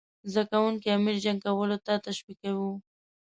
زده 0.33 0.43
کوونکي 0.51 0.87
امیر 0.97 1.15
جنګ 1.23 1.39
کولو 1.45 1.77
ته 1.85 1.93
تشویقاووه. 2.05 2.73